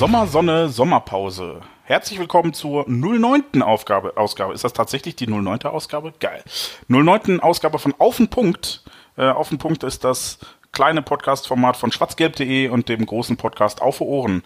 [0.00, 1.60] Sommersonne, Sommerpause.
[1.84, 3.60] Herzlich willkommen zur 09.
[3.60, 4.54] Aufgabe, Ausgabe.
[4.54, 5.64] Ist das tatsächlich die 09.
[5.64, 6.14] Ausgabe?
[6.20, 6.42] Geil.
[6.88, 7.40] 09.
[7.40, 8.82] Ausgabe von Auf den Punkt.
[9.18, 10.38] Äh, Auf den Punkt ist das
[10.72, 14.42] kleine Podcast-Format von schwarzgelb.de und dem großen Podcast Auf Ohren.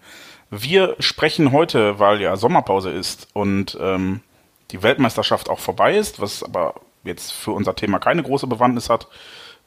[0.51, 4.23] Wir sprechen heute, weil ja Sommerpause ist und ähm,
[4.73, 9.07] die Weltmeisterschaft auch vorbei ist, was aber jetzt für unser Thema keine große Bewandtnis hat,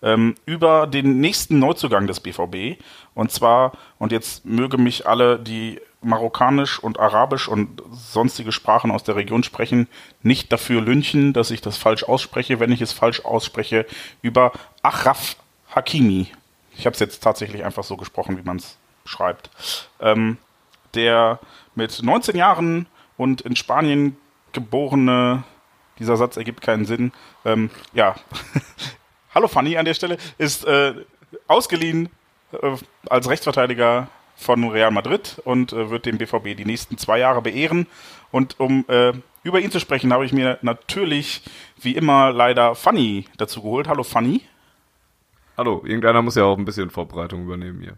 [0.02, 2.82] ähm, über den nächsten Neuzugang des BVB.
[3.14, 9.04] Und zwar, und jetzt möge mich alle, die Marokkanisch und Arabisch und sonstige Sprachen aus
[9.04, 9.88] der Region sprechen,
[10.22, 13.86] nicht dafür lünchen, dass ich das falsch ausspreche, wenn ich es falsch ausspreche,
[14.22, 14.52] über
[14.84, 15.36] Achraf
[15.74, 16.28] Hakimi.
[16.78, 19.50] Ich habe es jetzt tatsächlich einfach so gesprochen, wie man es schreibt.
[20.00, 20.38] Ähm,
[20.94, 21.40] der
[21.76, 24.16] mit 19 Jahren und in Spanien
[24.54, 25.44] geborene,
[26.00, 27.12] dieser Satz ergibt keinen Sinn,
[27.44, 28.16] ähm, ja,
[29.38, 30.96] hallo Fanny an der Stelle, ist äh,
[31.48, 32.10] ausgeliehen
[32.54, 32.72] äh,
[33.08, 37.86] als Rechtsverteidiger von Real Madrid und äh, wird den BVB die nächsten zwei Jahre beehren.
[38.32, 41.44] Und um äh, über ihn zu sprechen, habe ich mir natürlich
[41.80, 43.88] wie immer leider Fanny dazu geholt.
[43.88, 44.42] Hallo Fanny.
[45.56, 47.98] Hallo, irgendeiner muss ja auch ein bisschen Vorbereitung übernehmen hier.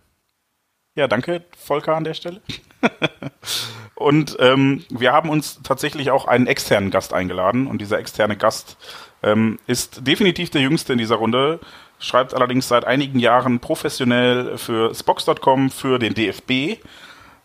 [0.96, 2.42] Ja, danke, Volker an der Stelle.
[3.96, 8.76] und ähm, wir haben uns tatsächlich auch einen externen Gast eingeladen und dieser externe Gast
[9.24, 11.60] ähm, ist definitiv der jüngste in dieser Runde,
[12.00, 16.82] schreibt allerdings seit einigen Jahren professionell für Spox.com, für den DFB,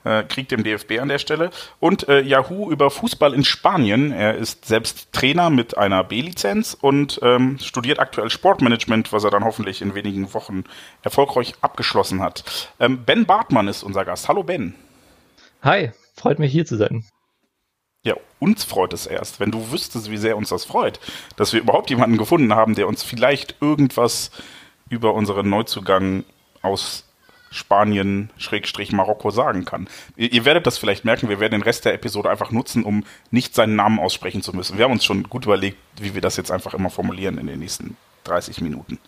[0.04, 4.12] äh, kriegt dem DFB an der Stelle und äh, Yahoo über Fußball in Spanien.
[4.12, 9.44] Er ist selbst Trainer mit einer B-Lizenz und ähm, studiert aktuell Sportmanagement, was er dann
[9.44, 10.64] hoffentlich in wenigen Wochen
[11.02, 12.44] erfolgreich abgeschlossen hat.
[12.78, 14.28] Ähm, ben Bartmann ist unser Gast.
[14.28, 14.74] Hallo Ben.
[15.62, 17.04] Hi, freut mich hier zu sein.
[18.04, 21.00] Ja, uns freut es erst, wenn du wüsstest, wie sehr uns das freut,
[21.36, 24.30] dass wir überhaupt jemanden gefunden haben, der uns vielleicht irgendwas
[24.90, 26.24] über unseren Neuzugang
[26.60, 27.04] aus
[27.50, 29.88] Spanien, Schrägstrich Marokko sagen kann.
[30.16, 33.04] Ihr, ihr, werdet das vielleicht merken, wir werden den Rest der Episode einfach nutzen, um
[33.30, 34.76] nicht seinen Namen aussprechen zu müssen.
[34.76, 37.60] Wir haben uns schon gut überlegt, wie wir das jetzt einfach immer formulieren in den
[37.60, 38.98] nächsten 30 Minuten.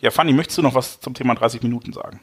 [0.00, 2.20] Ja, Fanny, möchtest du noch was zum Thema 30 Minuten sagen?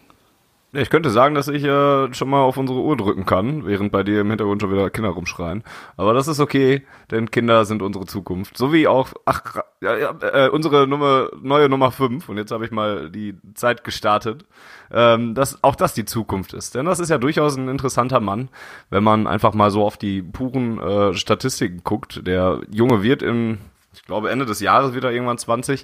[0.74, 4.04] Ich könnte sagen, dass ich äh, schon mal auf unsere Uhr drücken kann, während bei
[4.04, 5.64] dir im Hintergrund schon wieder Kinder rumschreien.
[5.98, 8.58] Aber das ist okay, denn Kinder sind unsere Zukunft.
[8.58, 12.64] So wie auch, ach, ja, ja, äh, unsere Nummer, neue Nummer 5, und jetzt habe
[12.64, 14.46] ich mal die Zeit gestartet,
[14.92, 16.74] ähm, dass auch das die Zukunft ist.
[16.74, 18.48] Denn das ist ja durchaus ein interessanter Mann,
[18.90, 22.26] wenn man einfach mal so auf die puren äh, Statistiken guckt.
[22.26, 23.58] Der Junge wird im,
[23.94, 25.84] ich glaube Ende des Jahres wieder irgendwann 20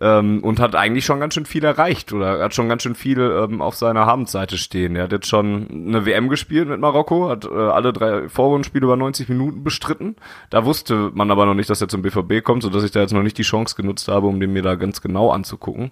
[0.00, 3.20] ähm, und hat eigentlich schon ganz schön viel erreicht oder hat schon ganz schön viel
[3.20, 4.96] ähm, auf seiner Habenseite stehen.
[4.96, 8.96] Er hat jetzt schon eine WM gespielt mit Marokko, hat äh, alle drei Vorrundenspiele über
[8.96, 10.16] 90 Minuten bestritten.
[10.50, 13.12] Da wusste man aber noch nicht, dass er zum BVB kommt, sodass ich da jetzt
[13.12, 15.90] noch nicht die Chance genutzt habe, um den mir da ganz genau anzugucken.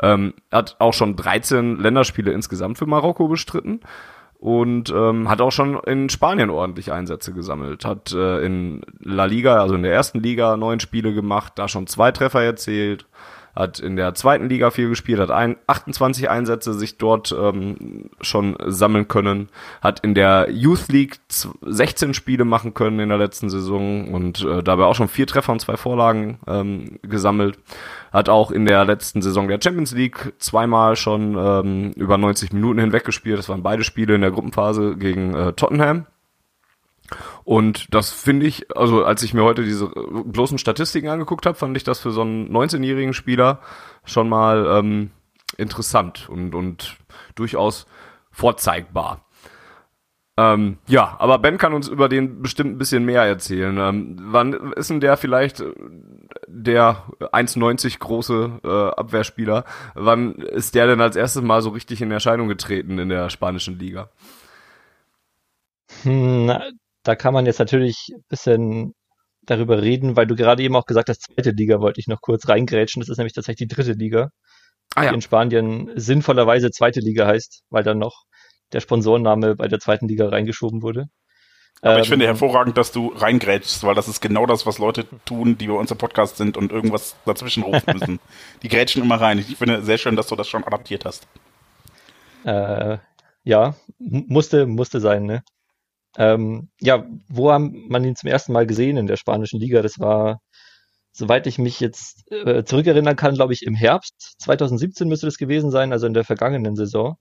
[0.00, 3.80] Ähm, hat auch schon 13 Länderspiele insgesamt für Marokko bestritten
[4.42, 7.84] und ähm, hat auch schon in Spanien ordentlich Einsätze gesammelt.
[7.84, 11.86] Hat äh, in La Liga, also in der ersten Liga, neun Spiele gemacht, da schon
[11.86, 13.06] zwei Treffer erzielt,
[13.54, 18.56] hat in der zweiten Liga viel gespielt, hat ein, 28 Einsätze sich dort ähm, schon
[18.66, 19.48] sammeln können,
[19.80, 24.62] hat in der Youth League 16 Spiele machen können in der letzten Saison und äh,
[24.62, 27.58] dabei auch schon vier Treffer und zwei Vorlagen ähm, gesammelt.
[28.12, 32.78] Hat auch in der letzten Saison der Champions League zweimal schon ähm, über 90 Minuten
[32.78, 33.38] hinweg gespielt.
[33.38, 36.06] Das waren beide Spiele in der Gruppenphase gegen äh, Tottenham.
[37.44, 41.76] Und das finde ich, also als ich mir heute diese bloßen Statistiken angeguckt habe, fand
[41.76, 43.60] ich das für so einen 19-jährigen Spieler
[44.04, 45.10] schon mal ähm,
[45.56, 46.96] interessant und, und
[47.34, 47.86] durchaus
[48.30, 49.24] vorzeigbar.
[50.38, 53.76] Ähm, ja, aber Ben kann uns über den bestimmt ein bisschen mehr erzählen.
[53.78, 55.62] Ähm, wann ist denn der vielleicht
[56.46, 59.64] der 1,90 große äh, Abwehrspieler?
[59.94, 63.78] Wann ist der denn als erstes Mal so richtig in Erscheinung getreten in der spanischen
[63.78, 64.08] Liga?
[67.02, 68.94] Da kann man jetzt natürlich ein bisschen
[69.42, 72.48] darüber reden, weil du gerade eben auch gesagt hast, zweite Liga wollte ich noch kurz
[72.48, 73.00] reingrätschen.
[73.00, 74.28] Das ist nämlich tatsächlich die dritte Liga,
[74.94, 75.08] ah, ja.
[75.10, 78.24] die in Spanien sinnvollerweise zweite Liga heißt, weil dann noch
[78.72, 81.06] der Sponsorenname bei der zweiten Liga reingeschoben wurde.
[81.80, 85.06] Aber ähm, ich finde hervorragend, dass du reingrätschst, weil das ist genau das, was Leute
[85.24, 88.20] tun, die bei uns im Podcast sind und irgendwas dazwischen rufen müssen.
[88.62, 89.38] die grätschen immer rein.
[89.38, 91.26] Ich finde sehr schön, dass du das schon adaptiert hast.
[92.44, 92.98] Äh,
[93.44, 95.42] ja, musste, musste sein, ne?
[96.18, 99.82] Ähm, ja, wo haben man ihn zum ersten Mal gesehen in der spanischen Liga?
[99.82, 100.40] Das war,
[101.12, 105.70] soweit ich mich jetzt äh, zurückerinnern kann, glaube ich, im Herbst 2017 müsste das gewesen
[105.70, 107.16] sein, also in der vergangenen Saison.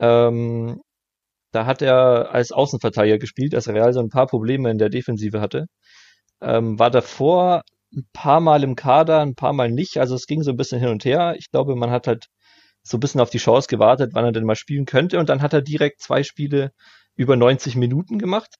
[0.00, 0.80] Ähm,
[1.52, 5.40] da hat er als Außenverteidiger gespielt, als Real so ein paar Probleme in der Defensive
[5.40, 5.66] hatte.
[6.42, 7.62] Ähm, war davor
[7.94, 9.98] ein paar Mal im Kader, ein paar Mal nicht.
[9.98, 11.36] Also es ging so ein bisschen hin und her.
[11.38, 12.26] Ich glaube, man hat halt
[12.82, 15.18] so ein bisschen auf die Chance gewartet, wann er denn mal spielen könnte.
[15.18, 16.72] Und dann hat er direkt zwei Spiele
[17.18, 18.54] über 90 Minuten gemacht,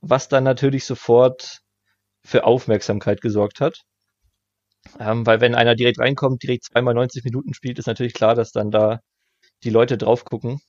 [0.00, 1.60] was dann natürlich sofort
[2.24, 3.82] für Aufmerksamkeit gesorgt hat.
[4.98, 8.50] Ähm, weil wenn einer direkt reinkommt, direkt zweimal 90 Minuten spielt, ist natürlich klar, dass
[8.52, 9.00] dann da
[9.64, 10.60] die Leute drauf gucken.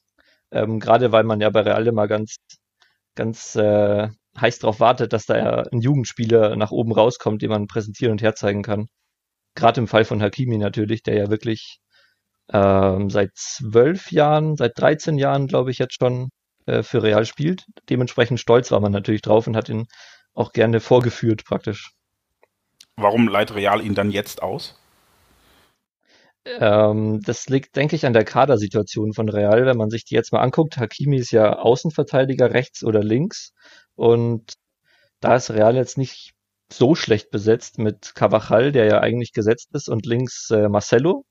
[0.52, 2.38] Ähm, Gerade weil man ja bei Real immer ganz,
[3.16, 4.10] ganz äh,
[4.40, 8.64] heiß darauf wartet, dass da ein Jugendspieler nach oben rauskommt, den man präsentieren und herzeigen
[8.64, 8.88] kann.
[9.56, 11.80] Gerade im Fall von Hakimi natürlich, der ja wirklich
[12.54, 16.30] ähm, seit zwölf Jahren, seit 13 Jahren, glaube ich, jetzt schon
[16.70, 17.66] äh, für Real spielt.
[17.90, 19.88] Dementsprechend stolz war man natürlich drauf und hat ihn
[20.34, 21.92] auch gerne vorgeführt praktisch.
[22.96, 24.76] Warum leiht Real ihn dann jetzt aus?
[26.46, 29.66] Ähm, das liegt, denke ich, an der Kadersituation von Real.
[29.66, 33.54] Wenn man sich die jetzt mal anguckt, Hakimi ist ja Außenverteidiger rechts oder links.
[33.96, 34.54] Und
[35.20, 36.34] da ist Real jetzt nicht
[36.72, 41.26] so schlecht besetzt mit Cavachal, der ja eigentlich gesetzt ist, und links äh, Marcelo,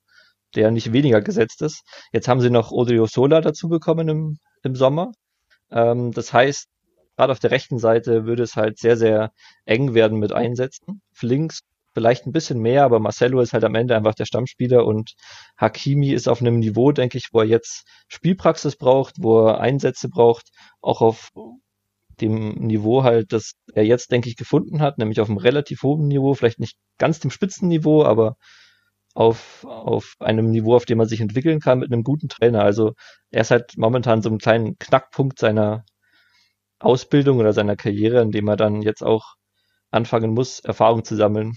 [0.55, 1.83] der nicht weniger gesetzt ist.
[2.13, 5.13] Jetzt haben sie noch Odriozola dazu bekommen im, im Sommer.
[5.71, 6.67] Ähm, das heißt,
[7.17, 9.33] gerade auf der rechten Seite würde es halt sehr, sehr
[9.65, 11.03] eng werden mit Einsätzen.
[11.21, 11.61] Links
[11.95, 15.15] vielleicht ein bisschen mehr, aber Marcelo ist halt am Ende einfach der Stammspieler und
[15.57, 20.09] Hakimi ist auf einem Niveau, denke ich, wo er jetzt Spielpraxis braucht, wo er Einsätze
[20.09, 20.49] braucht,
[20.81, 21.31] auch auf
[22.21, 26.07] dem Niveau halt, das er jetzt, denke ich, gefunden hat, nämlich auf einem relativ hohen
[26.07, 28.37] Niveau, vielleicht nicht ganz dem Spitzenniveau, aber
[29.19, 32.63] auf, auf einem Niveau, auf dem man sich entwickeln kann mit einem guten Trainer.
[32.63, 32.95] Also
[33.31, 35.85] er ist halt momentan so einen kleinen Knackpunkt seiner
[36.79, 39.35] Ausbildung oder seiner Karriere, in dem er dann jetzt auch
[39.91, 41.55] anfangen muss, Erfahrung zu sammeln.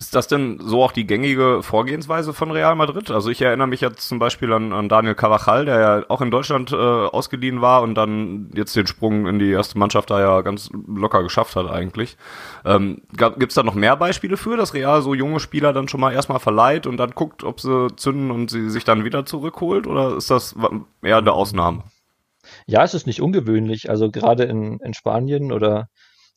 [0.00, 3.10] Ist das denn so auch die gängige Vorgehensweise von Real Madrid?
[3.10, 6.30] Also ich erinnere mich jetzt zum Beispiel an, an Daniel Carvajal, der ja auch in
[6.30, 10.40] Deutschland äh, ausgeliehen war und dann jetzt den Sprung in die erste Mannschaft da ja
[10.42, 12.16] ganz locker geschafft hat eigentlich.
[12.64, 16.00] Ähm, Gibt es da noch mehr Beispiele für, dass Real so junge Spieler dann schon
[16.00, 19.88] mal erstmal verleiht und dann guckt, ob sie zünden und sie sich dann wieder zurückholt?
[19.88, 20.54] Oder ist das
[21.02, 21.82] eher eine Ausnahme?
[22.66, 23.90] Ja, es ist nicht ungewöhnlich.
[23.90, 25.88] Also gerade in, in Spanien oder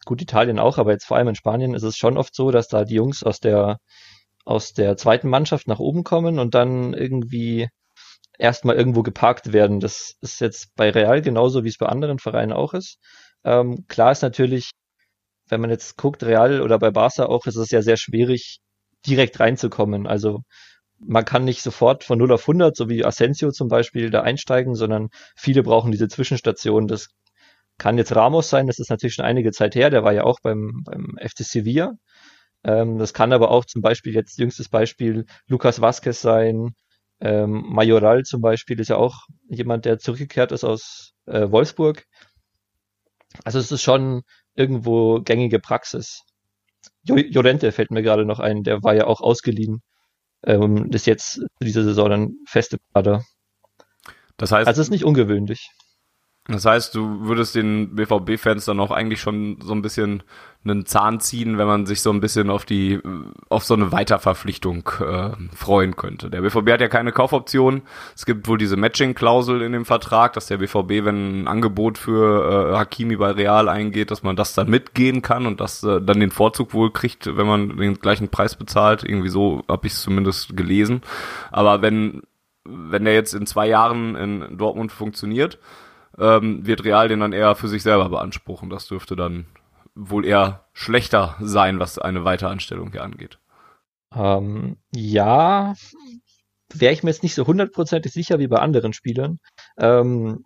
[0.06, 2.68] gut, Italien auch, aber jetzt vor allem in Spanien ist es schon oft so, dass
[2.68, 3.77] da die Jungs aus der,
[4.45, 7.69] aus der zweiten Mannschaft nach oben kommen und dann irgendwie
[8.39, 9.80] erstmal irgendwo geparkt werden.
[9.80, 12.98] Das ist jetzt bei Real genauso, wie es bei anderen Vereinen auch ist.
[13.44, 14.71] Ähm, klar ist natürlich,
[15.50, 18.59] wenn man jetzt guckt, Real oder bei Barca auch, ist es ja sehr schwierig,
[19.06, 20.07] direkt reinzukommen.
[20.07, 20.42] Also
[21.00, 24.75] man kann nicht sofort von 0 auf 100, so wie Asensio zum Beispiel, da einsteigen,
[24.75, 26.88] sondern viele brauchen diese Zwischenstation.
[26.88, 27.09] Das
[27.81, 30.39] kann jetzt Ramos sein, das ist natürlich schon einige Zeit her, der war ja auch
[30.44, 31.94] beim, beim FC Sevilla.
[32.63, 36.75] Ähm, das kann aber auch zum Beispiel jetzt jüngstes Beispiel Lucas Vazquez sein.
[37.22, 42.06] Ähm, Majoral zum Beispiel ist ja auch jemand, der zurückgekehrt ist aus äh, Wolfsburg.
[43.44, 44.22] Also es ist schon
[44.54, 46.22] irgendwo gängige Praxis.
[47.01, 49.81] Jo Jorente fällt mir gerade noch ein, der war ja auch ausgeliehen.
[50.45, 53.24] Ähm, ist jetzt zu dieser Saison dann feste Kader.
[54.38, 55.72] Das heißt, also es ist nicht ungewöhnlich.
[56.51, 60.24] Das heißt, du würdest den BVB-Fans dann auch eigentlich schon so ein bisschen
[60.63, 63.00] einen Zahn ziehen, wenn man sich so ein bisschen auf die,
[63.50, 66.29] auf so eine Weiterverpflichtung äh, freuen könnte.
[66.29, 67.81] Der BVB hat ja keine Kaufoption.
[68.15, 72.74] Es gibt wohl diese Matching-Klausel in dem Vertrag, dass der BVB, wenn ein Angebot für
[72.74, 76.20] äh, Hakimi bei Real eingeht, dass man das dann mitgehen kann und das äh, dann
[76.20, 79.03] den Vorzug wohl kriegt, wenn man den gleichen Preis bezahlt.
[79.03, 81.01] Irgendwie so habe ich es zumindest gelesen.
[81.51, 82.22] Aber wenn,
[82.65, 85.58] wenn der jetzt in zwei Jahren in Dortmund funktioniert,
[86.22, 88.70] ähm, wird Real den dann eher für sich selber beanspruchen.
[88.70, 89.48] Das dürfte dann
[89.96, 93.40] wohl eher schlechter sein, was eine Weiteranstellung hier angeht.
[94.16, 95.74] Ähm, ja,
[96.74, 99.40] wäre ich mir jetzt nicht so hundertprozentig sicher wie bei anderen Spielern.
[99.78, 100.46] Ähm,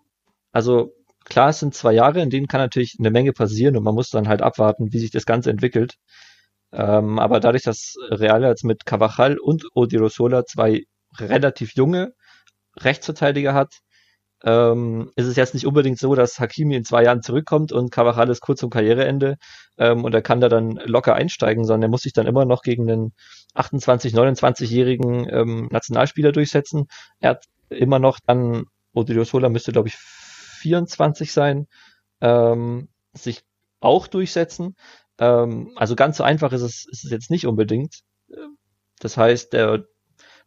[0.52, 0.94] also
[1.26, 4.10] klar, es sind zwei Jahre, in denen kann natürlich eine Menge passieren und man muss
[4.10, 5.96] dann halt abwarten, wie sich das Ganze entwickelt.
[6.72, 10.86] Ähm, aber dadurch, dass Real jetzt mit Cavachal und Odirosola zwei
[11.18, 12.14] relativ junge
[12.78, 13.82] Rechtsverteidiger hat,
[14.46, 18.30] ähm, ist es jetzt nicht unbedingt so, dass Hakimi in zwei Jahren zurückkommt und Carvajal
[18.30, 19.38] ist kurz zum Karriereende
[19.78, 22.62] ähm, und er kann da dann locker einsteigen, sondern er muss sich dann immer noch
[22.62, 23.14] gegen einen
[23.56, 26.88] 28, 29-jährigen ähm, Nationalspieler durchsetzen.
[27.20, 31.68] Er hat immer noch dann, Odrio Sola müsste glaube ich 24 sein,
[32.22, 33.44] ähm, sich
[33.80, 34.76] auch durchsetzen.
[35.18, 38.02] Ähm, also ganz so einfach ist es, ist es jetzt nicht unbedingt.
[39.00, 39.86] Das heißt, der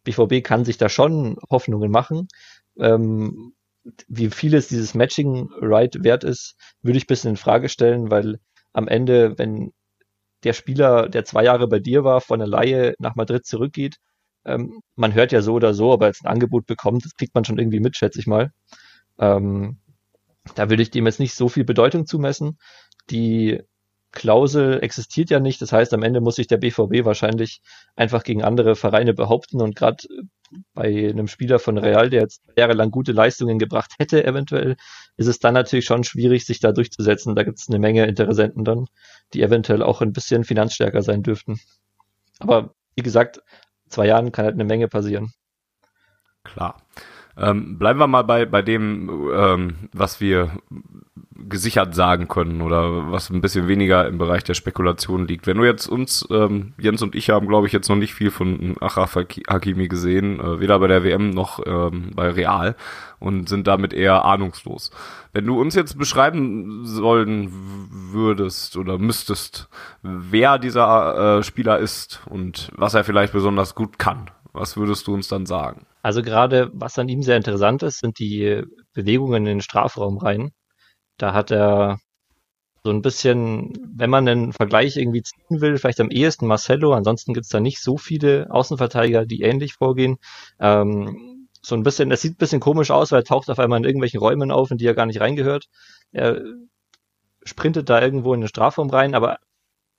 [0.05, 2.29] BVB kann sich da schon Hoffnungen machen.
[2.77, 3.53] Ähm,
[4.07, 8.11] wie viel es dieses Matching Right wert ist, würde ich ein bisschen in Frage stellen,
[8.11, 8.39] weil
[8.73, 9.73] am Ende, wenn
[10.43, 13.97] der Spieler, der zwei Jahre bei dir war, von der Laie nach Madrid zurückgeht,
[14.45, 17.45] ähm, man hört ja so oder so, aber als ein Angebot bekommt, das kriegt man
[17.45, 18.51] schon irgendwie mit, schätze ich mal.
[19.19, 19.77] Ähm,
[20.55, 22.57] da würde ich dem jetzt nicht so viel Bedeutung zumessen.
[23.09, 23.61] Die
[24.11, 25.61] Klausel existiert ja nicht.
[25.61, 27.61] Das heißt, am Ende muss sich der BVB wahrscheinlich
[27.95, 29.61] einfach gegen andere Vereine behaupten.
[29.61, 30.07] Und gerade
[30.73, 34.75] bei einem Spieler von Real, der jetzt jahrelang gute Leistungen gebracht hätte, eventuell,
[35.17, 37.35] ist es dann natürlich schon schwierig, sich da durchzusetzen.
[37.35, 38.87] Da gibt es eine Menge Interessenten dann,
[39.33, 41.59] die eventuell auch ein bisschen finanzstärker sein dürften.
[42.39, 43.41] Aber wie gesagt,
[43.87, 45.31] zwei Jahren kann halt eine Menge passieren.
[46.43, 46.81] Klar.
[47.39, 50.51] Ähm, bleiben wir mal bei, bei dem, ähm, was wir
[51.47, 55.47] gesichert sagen können oder was ein bisschen weniger im Bereich der Spekulation liegt.
[55.47, 58.29] Wenn du jetzt uns, ähm, Jens und ich haben, glaube ich, jetzt noch nicht viel
[58.29, 62.75] von Achraf Hakimi gesehen, äh, weder bei der WM noch ähm, bei Real
[63.19, 64.91] und sind damit eher ahnungslos.
[65.31, 67.49] Wenn du uns jetzt beschreiben sollen
[68.11, 69.69] würdest oder müsstest,
[70.01, 75.13] wer dieser äh, Spieler ist und was er vielleicht besonders gut kann, was würdest du
[75.13, 75.85] uns dann sagen?
[76.01, 78.63] Also gerade, was an ihm sehr interessant ist, sind die
[78.93, 80.51] Bewegungen in den Strafraum rein.
[81.17, 81.99] Da hat er
[82.83, 86.93] so ein bisschen, wenn man einen Vergleich irgendwie ziehen will, vielleicht am ehesten Marcelo.
[86.93, 90.17] Ansonsten gibt es da nicht so viele Außenverteidiger, die ähnlich vorgehen.
[90.59, 93.79] Ähm, so ein bisschen, das sieht ein bisschen komisch aus, weil er taucht auf einmal
[93.79, 95.65] in irgendwelchen Räumen auf, in die er gar nicht reingehört.
[96.11, 96.41] Er
[97.43, 99.39] sprintet da irgendwo in den Strafraum rein, aber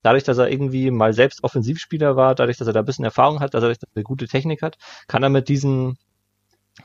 [0.02, 3.40] dadurch, dass er irgendwie mal selbst Offensivspieler war, dadurch, dass er da ein bisschen Erfahrung
[3.40, 4.76] hat, dadurch, dass er eine gute Technik hat,
[5.08, 5.98] kann er mit diesen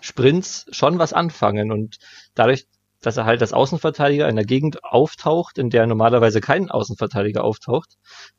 [0.01, 1.97] Sprints schon was anfangen und
[2.33, 2.65] dadurch,
[3.01, 7.97] dass er halt als Außenverteidiger in der Gegend auftaucht, in der normalerweise kein Außenverteidiger auftaucht,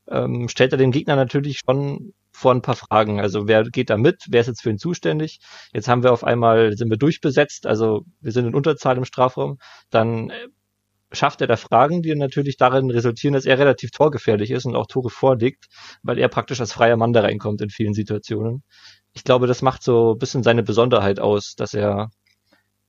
[0.09, 3.21] ähm, stellt er den Gegner natürlich schon vor ein paar Fragen.
[3.21, 4.25] Also wer geht da mit?
[4.29, 5.41] Wer ist jetzt für ihn zuständig?
[5.73, 9.59] Jetzt haben wir auf einmal, sind wir durchbesetzt, also wir sind in Unterzahl im Strafraum.
[9.91, 10.49] Dann äh,
[11.13, 14.87] schafft er da Fragen, die natürlich darin resultieren, dass er relativ torgefährlich ist und auch
[14.87, 15.67] Tore vorlegt,
[16.03, 18.63] weil er praktisch als freier Mann da reinkommt in vielen Situationen.
[19.13, 22.11] Ich glaube, das macht so ein bisschen seine Besonderheit aus, dass er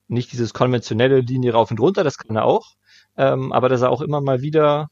[0.08, 2.74] nicht dieses konventionelle Linie rauf und runter, das kann er auch,
[3.18, 4.90] ähm, aber dass er auch immer mal wieder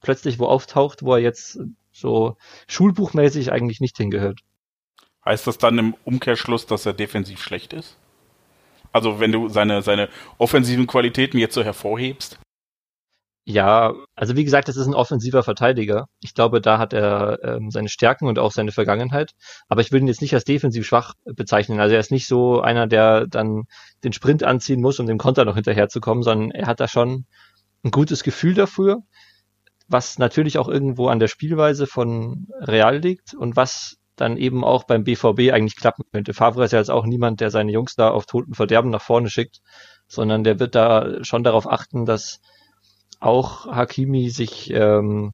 [0.00, 1.60] plötzlich wo auftaucht, wo er jetzt
[1.92, 2.36] so
[2.68, 4.40] schulbuchmäßig eigentlich nicht hingehört.
[5.24, 7.96] Heißt das dann im Umkehrschluss, dass er defensiv schlecht ist?
[8.92, 12.38] Also wenn du seine, seine offensiven Qualitäten jetzt so hervorhebst?
[13.44, 16.06] Ja, also wie gesagt, das ist ein offensiver Verteidiger.
[16.20, 19.32] Ich glaube, da hat er ähm, seine Stärken und auch seine Vergangenheit.
[19.68, 21.80] Aber ich würde ihn jetzt nicht als defensiv schwach bezeichnen.
[21.80, 23.64] Also er ist nicht so einer, der dann
[24.04, 27.26] den Sprint anziehen muss, um dem Konter noch hinterherzukommen, sondern er hat da schon
[27.84, 29.02] ein gutes Gefühl dafür,
[29.88, 34.84] was natürlich auch irgendwo an der Spielweise von Real liegt und was dann eben auch
[34.84, 36.32] beim BVB eigentlich klappen könnte.
[36.32, 39.30] Favre ist ja jetzt auch niemand, der seine Jungs da auf toten Verderben nach vorne
[39.30, 39.60] schickt,
[40.06, 42.40] sondern der wird da schon darauf achten, dass
[43.22, 45.32] auch Hakimi sich ähm,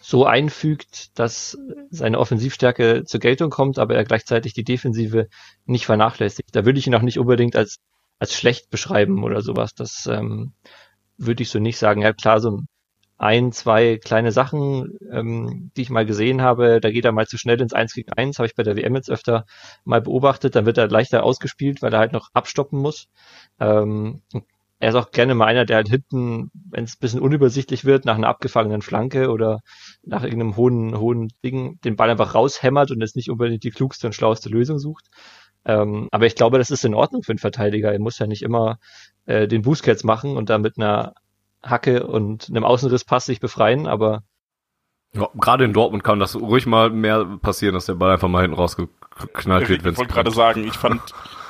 [0.00, 1.58] so einfügt, dass
[1.90, 5.28] seine Offensivstärke zur Geltung kommt, aber er gleichzeitig die Defensive
[5.64, 6.54] nicht vernachlässigt.
[6.54, 7.78] Da würde ich ihn auch nicht unbedingt als,
[8.18, 9.74] als schlecht beschreiben oder sowas.
[9.74, 10.52] Das ähm,
[11.16, 12.02] würde ich so nicht sagen.
[12.02, 12.60] Ja, klar, so
[13.16, 17.36] ein, zwei kleine Sachen, ähm, die ich mal gesehen habe, da geht er mal zu
[17.36, 19.44] schnell ins Eins gegen Eins, habe ich bei der WM jetzt öfter
[19.84, 23.08] mal beobachtet, dann wird er leichter ausgespielt, weil er halt noch abstoppen muss.
[23.58, 24.22] Ähm,
[24.80, 28.04] er ist auch gerne mal einer, der halt hinten, wenn es ein bisschen unübersichtlich wird,
[28.04, 29.60] nach einer abgefangenen Flanke oder
[30.04, 34.06] nach irgendeinem hohen, hohen Ding, den Ball einfach raushämmert und jetzt nicht unbedingt die klugste
[34.06, 35.06] und schlauste Lösung sucht.
[35.64, 37.92] Ähm, aber ich glaube, das ist in Ordnung für einen Verteidiger.
[37.92, 38.78] Er muss ja nicht immer
[39.26, 41.14] äh, den Busquets machen und da mit einer
[41.62, 44.22] Hacke und einem Außenrisspass sich befreien, aber
[45.14, 48.42] ja, gerade in Dortmund kann das ruhig mal mehr passieren, dass der Ball einfach mal
[48.42, 49.86] hinten rausgeknallt wird.
[49.86, 51.00] Ich wollte gerade sagen, ich fand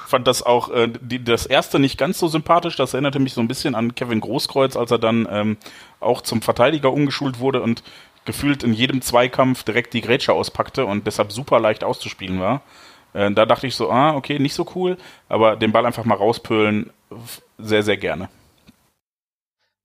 [0.09, 2.77] fand das auch äh, die, das erste nicht ganz so sympathisch.
[2.77, 5.57] Das erinnerte mich so ein bisschen an Kevin Großkreuz, als er dann ähm,
[6.01, 7.83] auch zum Verteidiger umgeschult wurde und
[8.25, 12.63] gefühlt in jedem Zweikampf direkt die Grätsche auspackte und deshalb super leicht auszuspielen war.
[13.13, 14.97] Äh, da dachte ich so, ah, okay, nicht so cool,
[15.29, 16.91] aber den Ball einfach mal rauspölen,
[17.59, 18.29] sehr, sehr gerne.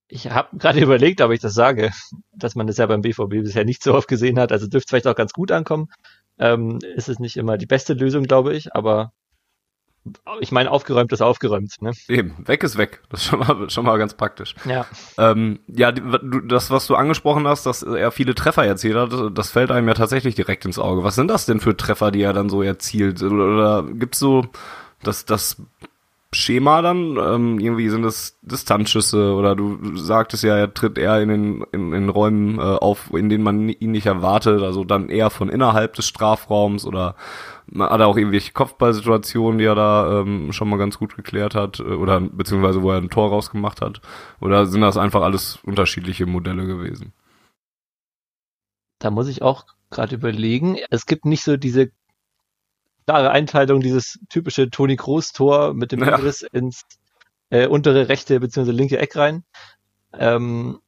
[0.08, 1.92] Ich habe gerade überlegt, ob ich das sage,
[2.34, 4.52] dass man das ja beim BVB bisher nicht so oft gesehen hat.
[4.52, 5.90] Also dürfte vielleicht auch ganz gut ankommen.
[6.40, 9.12] Ähm, ist es nicht immer die beste Lösung, glaube ich, aber
[10.42, 11.82] ich meine, aufgeräumt ist aufgeräumt.
[11.82, 11.92] Ne?
[12.08, 13.02] Eben, weg ist weg.
[13.10, 14.56] Das ist schon mal, schon mal ganz praktisch.
[14.66, 14.86] Ja.
[15.18, 19.72] Ähm, ja, das, was du angesprochen hast, dass er viele Treffer erzielt hat, das fällt
[19.72, 21.04] einem ja tatsächlich direkt ins Auge.
[21.04, 23.24] Was sind das denn für Treffer, die er dann so erzielt?
[23.24, 24.46] Oder, gibt's so
[25.04, 25.58] das, das
[26.34, 27.18] Schema dann?
[27.18, 31.66] Ähm, irgendwie sind es Distanzschüsse oder du, du sagtest ja, er tritt eher in den
[31.72, 35.50] in, in Räumen äh, auf, in denen man ihn nicht erwartet, also dann eher von
[35.50, 37.16] innerhalb des Strafraums oder
[37.78, 41.80] hat er auch irgendwelche Kopfballsituationen, die er da ähm, schon mal ganz gut geklärt hat
[41.80, 44.02] äh, oder beziehungsweise wo er ein Tor rausgemacht hat
[44.40, 47.14] oder sind das einfach alles unterschiedliche Modelle gewesen?
[49.00, 50.78] Da muss ich auch gerade überlegen.
[50.90, 51.92] Es gibt nicht so diese
[53.06, 56.18] klare Einteilung, dieses typische Toni Kroos-Tor mit dem ja.
[56.52, 56.84] Ins
[57.50, 58.72] äh, untere rechte bzw.
[58.72, 59.44] linke Eck rein.
[60.14, 60.80] Ähm,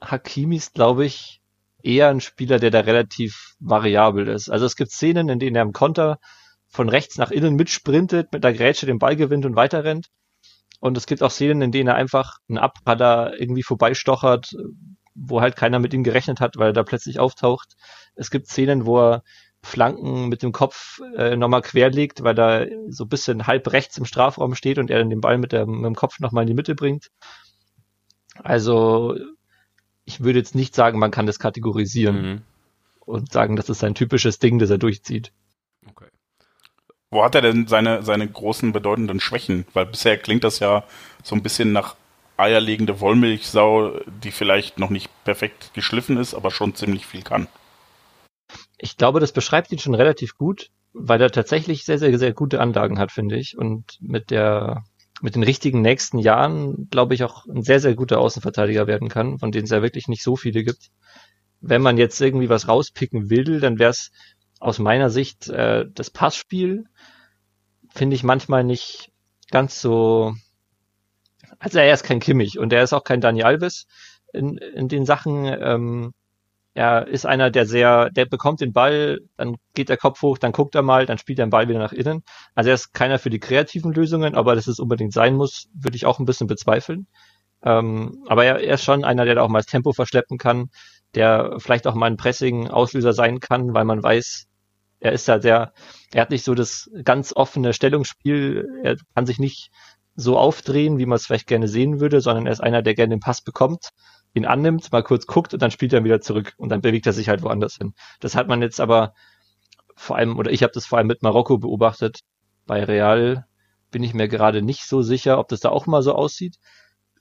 [0.00, 1.41] Hakimi ist, glaube ich,
[1.82, 4.50] eher ein Spieler, der da relativ variabel ist.
[4.50, 6.18] Also es gibt Szenen, in denen er im Konter
[6.68, 10.08] von rechts nach innen mitsprintet, mit der Grätsche den Ball gewinnt und weiterrennt.
[10.80, 14.52] Und es gibt auch Szenen, in denen er einfach einen Abradder irgendwie vorbeistochert,
[15.14, 17.74] wo halt keiner mit ihm gerechnet hat, weil er da plötzlich auftaucht.
[18.14, 19.22] Es gibt Szenen, wo er
[19.62, 24.04] Flanken mit dem Kopf äh, nochmal querlegt, weil er so ein bisschen halb rechts im
[24.04, 26.54] Strafraum steht und er dann den Ball mit, der, mit dem Kopf nochmal in die
[26.54, 27.10] Mitte bringt.
[28.42, 29.14] Also
[30.04, 32.42] ich würde jetzt nicht sagen, man kann das kategorisieren mhm.
[33.00, 35.32] und sagen, das ist sein typisches Ding, das er durchzieht.
[35.88, 36.08] Okay.
[37.10, 39.66] Wo hat er denn seine, seine großen bedeutenden Schwächen?
[39.74, 40.84] Weil bisher klingt das ja
[41.22, 41.96] so ein bisschen nach
[42.36, 47.46] eierlegende Wollmilchsau, die vielleicht noch nicht perfekt geschliffen ist, aber schon ziemlich viel kann.
[48.78, 52.60] Ich glaube, das beschreibt ihn schon relativ gut, weil er tatsächlich sehr, sehr, sehr gute
[52.60, 53.56] Anlagen hat, finde ich.
[53.56, 54.84] Und mit der,
[55.22, 59.38] mit den richtigen nächsten Jahren, glaube ich, auch ein sehr, sehr guter Außenverteidiger werden kann,
[59.38, 60.90] von denen es ja wirklich nicht so viele gibt.
[61.60, 64.10] Wenn man jetzt irgendwie was rauspicken will, dann wäre es
[64.58, 66.86] aus meiner Sicht äh, das Passspiel,
[67.88, 69.12] finde ich manchmal nicht
[69.50, 70.34] ganz so.
[71.60, 73.86] Also er ist kein Kimmich und er ist auch kein Dani Alves
[74.32, 75.44] in, in den Sachen.
[75.44, 76.14] Ähm,
[76.74, 80.52] er ist einer, der sehr, der bekommt den Ball, dann geht der Kopf hoch, dann
[80.52, 82.22] guckt er mal, dann spielt er den Ball wieder nach innen.
[82.54, 85.96] Also er ist keiner für die kreativen Lösungen, aber dass es unbedingt sein muss, würde
[85.96, 87.06] ich auch ein bisschen bezweifeln.
[87.62, 90.70] Ähm, aber er, er, ist schon einer, der da auch mal das Tempo verschleppen kann,
[91.14, 94.46] der vielleicht auch mal ein Pressing-Auslöser sein kann, weil man weiß,
[95.00, 95.72] er ist da sehr,
[96.12, 99.70] er hat nicht so das ganz offene Stellungsspiel, er kann sich nicht
[100.14, 103.14] so aufdrehen, wie man es vielleicht gerne sehen würde, sondern er ist einer, der gerne
[103.14, 103.90] den Pass bekommt
[104.34, 107.12] ihn annimmt, mal kurz guckt und dann spielt er wieder zurück und dann bewegt er
[107.12, 107.94] sich halt woanders hin.
[108.20, 109.14] Das hat man jetzt aber
[109.96, 112.20] vor allem, oder ich habe das vor allem mit Marokko beobachtet.
[112.66, 113.46] Bei Real
[113.90, 116.56] bin ich mir gerade nicht so sicher, ob das da auch mal so aussieht.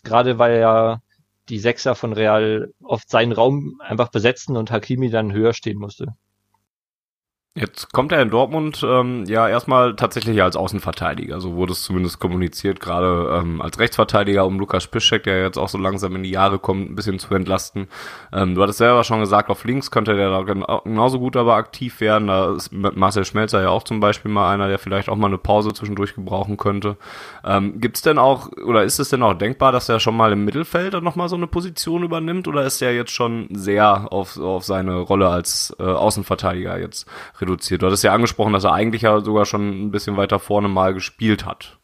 [0.04, 1.02] Gerade weil ja
[1.50, 6.16] die Sechser von Real oft seinen Raum einfach besetzen und Hakimi dann höher stehen musste.
[7.54, 12.18] Jetzt kommt er in Dortmund ähm, ja erstmal tatsächlich als Außenverteidiger, so wurde es zumindest
[12.18, 16.32] kommuniziert, gerade ähm, als Rechtsverteidiger, um Lukas Piszczek, der jetzt auch so langsam in die
[16.32, 17.90] Jahre kommt, ein bisschen zu entlasten.
[18.32, 22.00] Ähm, du hattest selber schon gesagt, auf links könnte der da genauso gut aber aktiv
[22.00, 22.30] werden.
[22.30, 25.38] Da ist Marcel Schmelzer ja auch zum Beispiel mal einer, der vielleicht auch mal eine
[25.38, 26.96] Pause zwischendurch gebrauchen könnte.
[27.44, 30.32] Ähm, Gibt es denn auch, oder ist es denn auch denkbar, dass er schon mal
[30.32, 34.40] im Mittelfeld dann nochmal so eine Position übernimmt, oder ist er jetzt schon sehr auf,
[34.40, 37.10] auf seine Rolle als äh, Außenverteidiger jetzt
[37.42, 37.82] reduziert.
[37.82, 40.94] Du hattest ja angesprochen, dass er eigentlich ja sogar schon ein bisschen weiter vorne mal
[40.94, 41.80] gespielt hat.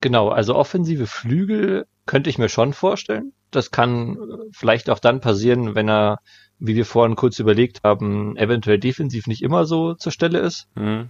[0.00, 3.32] Genau, also offensive Flügel könnte ich mir schon vorstellen.
[3.50, 4.18] Das kann
[4.52, 6.18] vielleicht auch dann passieren, wenn er,
[6.58, 10.68] wie wir vorhin kurz überlegt haben, eventuell defensiv nicht immer so zur Stelle ist.
[10.74, 11.08] Mhm.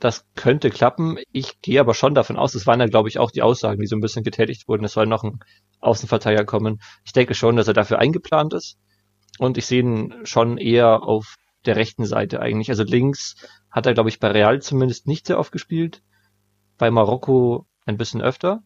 [0.00, 1.18] Das könnte klappen.
[1.30, 3.86] Ich gehe aber schon davon aus, das waren ja, glaube ich, auch die Aussagen, die
[3.86, 4.84] so ein bisschen getätigt wurden.
[4.84, 5.40] Es soll noch ein
[5.80, 6.80] Außenverteidiger kommen.
[7.04, 8.78] Ich denke schon, dass er dafür eingeplant ist.
[9.38, 12.70] Und ich sehe ihn schon eher auf der rechten Seite eigentlich.
[12.70, 13.36] Also links
[13.70, 16.02] hat er, glaube ich, bei Real zumindest nicht sehr oft gespielt.
[16.78, 18.62] Bei Marokko ein bisschen öfter.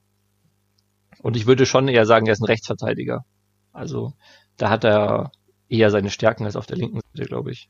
[1.23, 3.25] Und ich würde schon eher sagen, er ist ein Rechtsverteidiger.
[3.73, 4.13] Also
[4.57, 5.33] da hat er
[5.69, 7.69] eher seine Stärken als auf der linken Seite, glaube ich.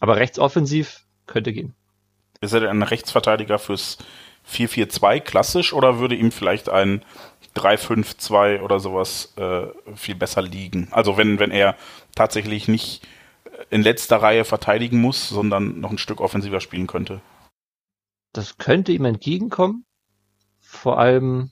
[0.00, 1.74] Aber rechtsoffensiv könnte gehen.
[2.40, 3.98] Ist er denn ein Rechtsverteidiger fürs
[4.50, 7.04] 4-4-2 klassisch oder würde ihm vielleicht ein
[7.54, 10.88] 3-5-2 oder sowas äh, viel besser liegen?
[10.90, 11.76] Also wenn, wenn er
[12.14, 13.06] tatsächlich nicht
[13.68, 17.20] in letzter Reihe verteidigen muss, sondern noch ein Stück offensiver spielen könnte.
[18.32, 19.84] Das könnte ihm entgegenkommen.
[20.60, 21.50] Vor allem,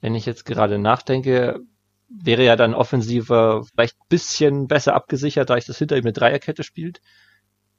[0.00, 1.60] wenn ich jetzt gerade nachdenke,
[2.08, 6.12] wäre ja dann offensiver vielleicht ein bisschen besser abgesichert, da ich das hinter ihm eine
[6.12, 7.00] Dreierkette spielt.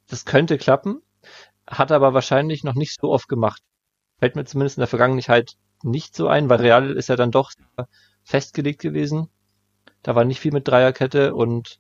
[0.08, 1.02] Das könnte klappen,
[1.68, 3.62] hat aber wahrscheinlich noch nicht so oft gemacht.
[4.20, 7.52] Fällt mir zumindest in der Vergangenheit nicht so ein, weil Real ist ja dann doch
[8.24, 9.30] festgelegt gewesen.
[10.04, 11.80] Da war nicht viel mit Dreierkette und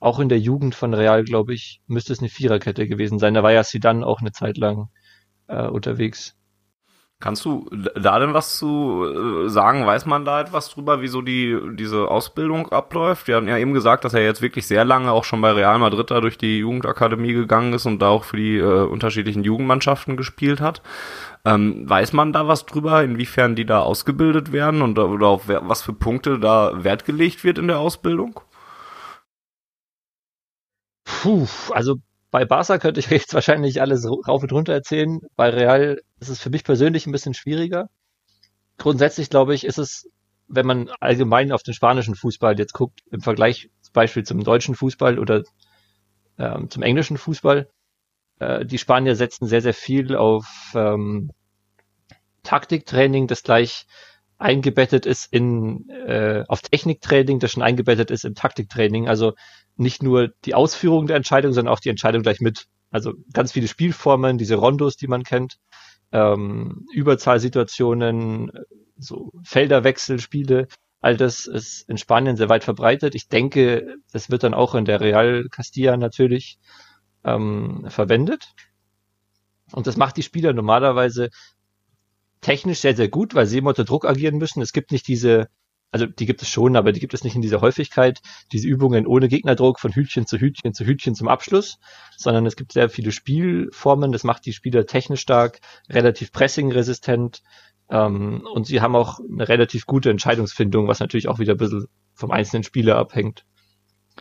[0.00, 3.34] auch in der Jugend von Real, glaube ich, müsste es eine Viererkette gewesen sein.
[3.34, 4.88] Da war ja Sidan auch eine Zeit lang
[5.48, 6.38] äh, unterwegs.
[7.20, 7.68] Kannst du
[8.00, 9.84] da denn was zu äh, sagen?
[9.84, 13.26] Weiß man da etwas drüber, wieso die diese Ausbildung abläuft?
[13.26, 15.80] Wir hatten ja eben gesagt, dass er jetzt wirklich sehr lange auch schon bei Real
[15.80, 20.16] Madrid da durch die Jugendakademie gegangen ist und da auch für die äh, unterschiedlichen Jugendmannschaften
[20.16, 20.80] gespielt hat.
[21.44, 25.82] Ähm, weiß man da was drüber, inwiefern die da ausgebildet werden und oder auf was
[25.82, 28.40] für Punkte da Wert gelegt wird in der Ausbildung?
[31.20, 31.96] Puh, also
[32.30, 35.20] bei Barca könnte ich jetzt wahrscheinlich alles rauf und runter erzählen.
[35.34, 37.88] Bei Real ist es für mich persönlich ein bisschen schwieriger.
[38.76, 40.08] Grundsätzlich glaube ich, ist es,
[40.46, 44.76] wenn man allgemein auf den spanischen Fußball jetzt guckt, im Vergleich zum Beispiel zum deutschen
[44.76, 45.42] Fußball oder
[46.38, 47.68] ähm, zum englischen Fußball,
[48.38, 51.32] äh, die Spanier setzen sehr, sehr viel auf ähm,
[52.44, 53.86] Taktiktraining, das gleich
[54.38, 59.08] eingebettet ist in äh, auf Techniktraining, das schon eingebettet ist im Taktiktraining.
[59.08, 59.34] Also
[59.76, 62.66] nicht nur die Ausführung der Entscheidung, sondern auch die Entscheidung gleich mit.
[62.90, 65.58] Also ganz viele Spielformen, diese Rondos, die man kennt,
[66.12, 68.52] ähm, Überzahlsituationen,
[68.96, 70.68] so Felderwechselspiele,
[71.00, 73.14] all das ist in Spanien sehr weit verbreitet.
[73.14, 76.58] Ich denke, das wird dann auch in der Real Castilla natürlich
[77.24, 78.54] ähm, verwendet.
[79.72, 81.28] Und das macht die Spieler normalerweise
[82.40, 84.62] technisch sehr, sehr gut, weil sie immer unter Druck agieren müssen.
[84.62, 85.48] Es gibt nicht diese
[85.90, 88.20] also die gibt es schon, aber die gibt es nicht in dieser Häufigkeit,
[88.52, 91.78] diese Übungen ohne Gegnerdruck von Hütchen zu Hütchen zu Hütchen zum Abschluss,
[92.16, 97.42] sondern es gibt sehr viele Spielformen, das macht die Spieler technisch stark, relativ pressingresistent
[97.90, 101.86] ähm, und sie haben auch eine relativ gute Entscheidungsfindung, was natürlich auch wieder ein bisschen
[102.12, 103.46] vom einzelnen Spieler abhängt.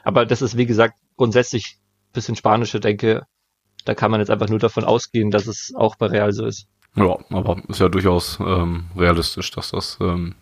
[0.04, 1.80] Aber das ist, wie gesagt, grundsätzlich
[2.14, 3.26] bisschen spanische Denke,
[3.84, 6.68] da kann man jetzt einfach nur davon ausgehen, dass es auch bei Real so ist.
[6.98, 10.36] Ja, aber ist ja durchaus ähm, realistisch, dass das ähm,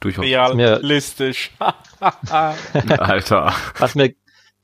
[0.00, 0.24] Durchaus.
[0.24, 1.50] Realistisch.
[2.00, 3.52] Alter.
[3.78, 4.14] Was mir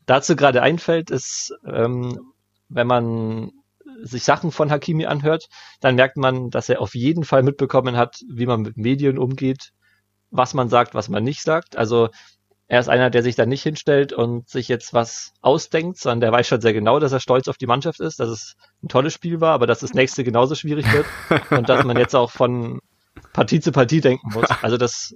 [0.07, 2.33] dazu gerade einfällt, ist, ähm,
[2.69, 3.53] wenn man
[4.03, 5.49] sich Sachen von Hakimi anhört,
[5.81, 9.73] dann merkt man, dass er auf jeden Fall mitbekommen hat, wie man mit Medien umgeht,
[10.31, 11.77] was man sagt, was man nicht sagt.
[11.77, 12.09] Also
[12.73, 16.33] er ist einer, der sich da nicht hinstellt und sich jetzt was ausdenkt, sondern der
[16.33, 19.13] weiß schon sehr genau, dass er stolz auf die Mannschaft ist, dass es ein tolles
[19.13, 21.05] Spiel war, aber dass das nächste genauso schwierig wird
[21.51, 22.81] und dass man jetzt auch von
[23.35, 24.49] Partie zu Partie denken muss.
[24.63, 25.15] Also das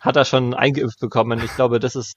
[0.00, 1.42] hat er schon eingeimpft bekommen.
[1.44, 2.14] Ich glaube, das ist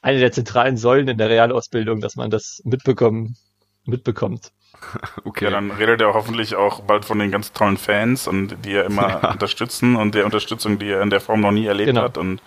[0.00, 3.36] eine der zentralen Säulen in der Realausbildung, dass man das mitbekommen,
[3.84, 4.50] mitbekommt.
[5.24, 5.44] Okay.
[5.44, 8.84] Ja, dann redet er hoffentlich auch bald von den ganz tollen Fans und die er
[8.84, 9.30] immer ja.
[9.30, 12.02] unterstützen und der Unterstützung, die er in der Form noch nie erlebt genau.
[12.02, 12.18] hat.
[12.18, 12.42] Und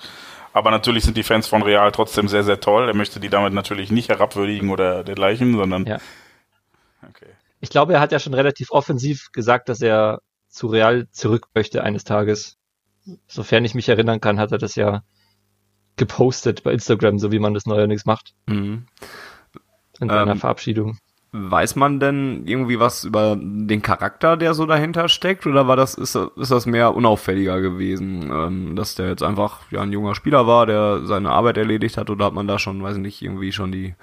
[0.55, 2.87] aber natürlich sind die Fans von Real trotzdem sehr, sehr toll.
[2.87, 5.85] Er möchte die damit natürlich nicht herabwürdigen oder dergleichen, sondern.
[5.85, 5.99] Ja.
[7.09, 7.27] Okay.
[7.59, 11.83] Ich glaube, er hat ja schon relativ offensiv gesagt, dass er zu Real zurück möchte
[11.83, 12.55] eines Tages.
[13.27, 15.03] Sofern ich mich erinnern kann, hat er das ja
[15.97, 18.33] gepostet bei Instagram, so wie man das neuerdings macht.
[18.47, 18.87] Mhm.
[19.99, 20.99] In seiner ähm, Verabschiedung.
[21.37, 25.95] Weiß man denn irgendwie was über den Charakter, der so dahinter steckt, oder war das
[25.95, 30.47] ist, ist das mehr unauffälliger gewesen, ähm, dass der jetzt einfach ja ein junger Spieler
[30.47, 33.71] war, der seine Arbeit erledigt hat, oder hat man da schon, weiß nicht, irgendwie schon
[33.71, 33.95] die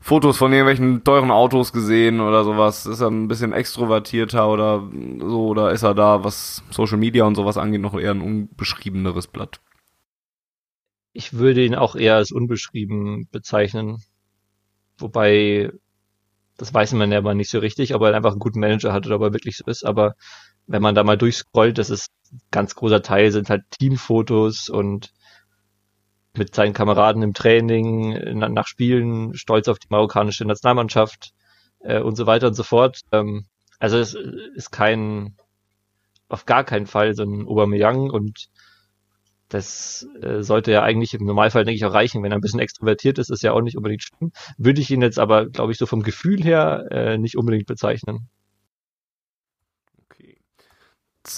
[0.00, 2.86] Fotos von irgendwelchen teuren Autos gesehen oder sowas?
[2.86, 5.48] Ist er ein bisschen extrovertierter oder so?
[5.48, 9.60] Oder ist er da, was Social Media und sowas angeht, noch eher ein unbeschriebeneres Blatt?
[11.12, 14.02] Ich würde ihn auch eher als unbeschrieben bezeichnen.
[14.98, 15.72] Wobei,
[16.56, 19.06] das weiß man ja aber nicht so richtig, ob er einfach einen guten Manager hat
[19.06, 19.84] oder ob er wirklich so ist.
[19.84, 20.14] Aber
[20.66, 25.12] wenn man da mal durchscrollt, das ist ein ganz großer Teil, sind halt Teamfotos und
[26.36, 31.32] mit seinen Kameraden im Training, nach Spielen, stolz auf die marokkanische Nationalmannschaft
[31.80, 33.00] äh, und so weiter und so fort.
[33.12, 33.46] Ähm,
[33.78, 34.14] also es
[34.54, 35.36] ist kein,
[36.28, 38.48] auf gar keinen Fall so ein Aubameyang und
[39.48, 42.22] das äh, sollte ja eigentlich im Normalfall, denke ich, auch reichen.
[42.22, 44.32] Wenn er ein bisschen extrovertiert ist, ist ja auch nicht unbedingt schlimm.
[44.58, 48.28] Würde ich ihn jetzt aber, glaube ich, so vom Gefühl her äh, nicht unbedingt bezeichnen.
[50.18, 50.75] Jetzt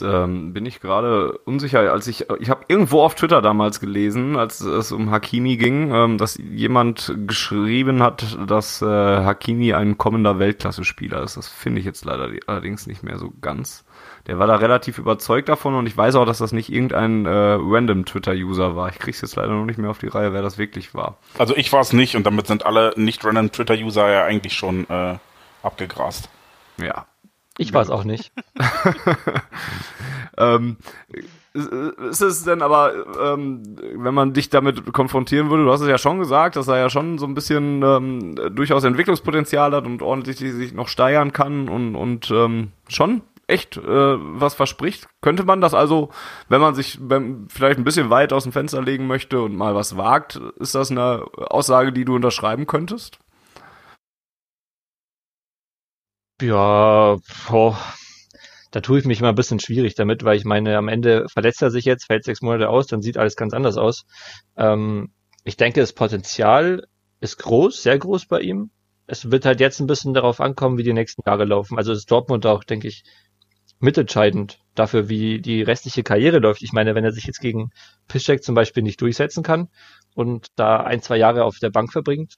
[0.03, 4.61] ähm, bin ich gerade unsicher, als ich ich habe irgendwo auf Twitter damals gelesen, als
[4.61, 11.23] es um Hakimi ging, ähm, dass jemand geschrieben hat, dass äh, Hakimi ein kommender Weltklasse-Spieler
[11.23, 11.37] ist.
[11.37, 13.85] Das finde ich jetzt leider allerdings nicht mehr so ganz.
[14.27, 17.31] Der war da relativ überzeugt davon und ich weiß auch, dass das nicht irgendein äh,
[17.31, 18.91] random Twitter-User war.
[18.91, 21.17] Ich krieg's jetzt leider noch nicht mehr auf die Reihe, wer das wirklich war.
[21.39, 24.89] Also ich war es nicht und damit sind alle nicht random Twitter-User ja eigentlich schon
[24.91, 25.17] äh,
[25.63, 26.29] abgegrast.
[26.77, 27.07] Ja,
[27.59, 28.33] ich weiß auch nicht.
[30.39, 30.77] ähm,
[31.55, 33.63] ist es denn aber, ähm,
[33.97, 36.91] wenn man dich damit konfrontieren würde, du hast es ja schon gesagt, dass er ja
[36.91, 41.97] schon so ein bisschen ähm, durchaus Entwicklungspotenzial hat und ordentlich sich noch steigern kann und,
[41.97, 45.09] und ähm, schon echt äh, was verspricht.
[45.21, 46.11] Könnte man das also,
[46.49, 46.99] wenn man sich
[47.49, 50.91] vielleicht ein bisschen weit aus dem Fenster legen möchte und mal was wagt, ist das
[50.91, 53.19] eine Aussage, die du unterschreiben könntest?
[56.41, 57.17] Ja,
[57.49, 57.79] boah.
[58.71, 61.63] da tue ich mich mal ein bisschen schwierig damit, weil ich meine, am Ende verletzt
[61.63, 64.05] er sich jetzt, fällt sechs Monate aus, dann sieht alles ganz anders aus.
[64.57, 65.13] Ähm,
[65.45, 66.87] ich denke, das Potenzial
[67.21, 68.71] ist groß, sehr groß bei ihm.
[69.07, 71.79] Es wird halt jetzt ein bisschen darauf ankommen, wie die nächsten Jahre laufen.
[71.79, 73.05] Also ist Dortmund auch, denke ich,
[73.81, 76.63] mitentscheidend dafür, wie die restliche Karriere läuft.
[76.63, 77.71] Ich meine, wenn er sich jetzt gegen
[78.09, 79.69] Piszczek zum Beispiel nicht durchsetzen kann
[80.15, 82.35] und da ein, zwei Jahre auf der Bank verbringt,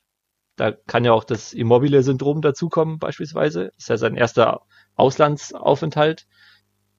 [0.56, 3.72] da kann ja auch das Immobile-Syndrom dazukommen, beispielsweise.
[3.78, 4.60] Ist ja sein erster
[4.94, 6.26] Auslandsaufenthalt.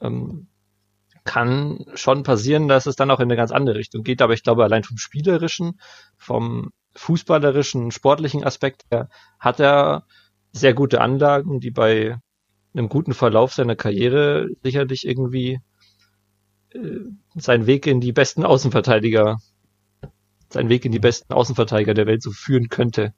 [0.01, 0.47] Ähm,
[1.23, 4.21] kann schon passieren, dass es dann auch in eine ganz andere Richtung geht.
[4.21, 5.79] Aber ich glaube, allein vom spielerischen,
[6.17, 9.09] vom fußballerischen, sportlichen Aspekt her
[9.39, 10.05] hat er
[10.51, 12.17] sehr gute Anlagen, die bei
[12.73, 15.59] einem guten Verlauf seiner Karriere sicherlich irgendwie
[16.71, 16.79] äh,
[17.35, 19.37] seinen Weg in die besten Außenverteidiger,
[20.49, 23.13] seinen Weg in die besten Außenverteidiger der Welt so führen könnte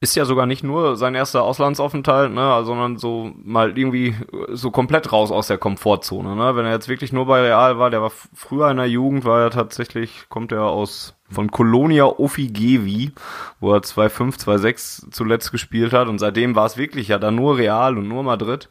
[0.00, 4.14] ist ja sogar nicht nur sein erster Auslandsaufenthalt, ne, sondern so mal irgendwie
[4.52, 6.54] so komplett raus aus der Komfortzone, ne?
[6.54, 9.42] Wenn er jetzt wirklich nur bei Real war, der war früher in der Jugend, war
[9.42, 13.12] er tatsächlich, kommt er aus von Colonia Ofigevi,
[13.58, 17.58] wo er 2-5, 2-6 zuletzt gespielt hat und seitdem war es wirklich ja dann nur
[17.58, 18.68] Real und nur Madrid.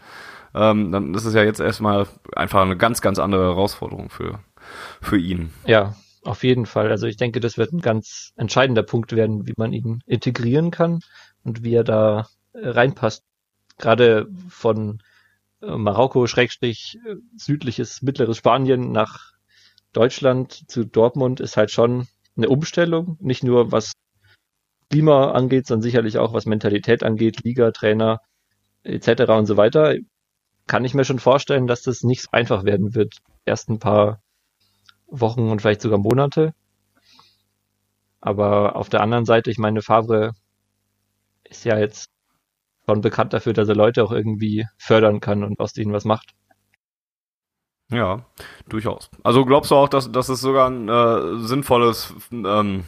[0.55, 4.39] Ähm, dann ist es ja jetzt erstmal einfach eine ganz, ganz andere Herausforderung für,
[5.01, 5.51] für ihn.
[5.65, 5.93] Ja,
[6.27, 6.91] auf jeden Fall.
[6.91, 10.99] Also ich denke, das wird ein ganz entscheidender Punkt werden, wie man ihn integrieren kann
[11.43, 13.23] und wie er da äh, reinpasst.
[13.77, 15.01] Gerade von
[15.61, 19.33] äh, Marokko, Schrägstrich, äh, südliches, mittleres Spanien nach
[19.93, 23.17] Deutschland zu Dortmund ist halt schon eine Umstellung.
[23.21, 23.93] Nicht nur was
[24.89, 28.19] Klima angeht, sondern sicherlich auch was Mentalität angeht, Liga, Trainer
[28.83, 29.31] etc.
[29.31, 29.95] und so weiter.
[30.67, 33.15] Kann ich mir schon vorstellen, dass das nicht so einfach werden wird.
[33.45, 34.21] Erst ein paar
[35.07, 36.53] Wochen und vielleicht sogar Monate.
[38.21, 40.31] Aber auf der anderen Seite, ich meine, Favre
[41.43, 42.09] ist ja jetzt
[42.87, 46.33] schon bekannt dafür, dass er Leute auch irgendwie fördern kann und aus denen was macht.
[47.89, 48.25] Ja,
[48.67, 49.09] durchaus.
[49.23, 52.83] Also glaubst du auch, dass, dass es sogar ein äh, sinnvolles, ähm,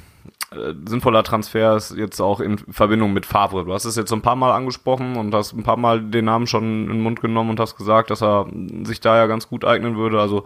[0.52, 3.64] äh, sinnvoller Transfer ist, jetzt auch in Verbindung mit Favre?
[3.64, 6.48] Du hast es jetzt ein paar Mal angesprochen und hast ein paar Mal den Namen
[6.48, 8.48] schon in den Mund genommen und hast gesagt, dass er
[8.84, 10.20] sich da ja ganz gut eignen würde.
[10.20, 10.44] Also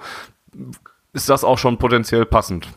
[1.13, 2.67] ist das auch schon potenziell passend.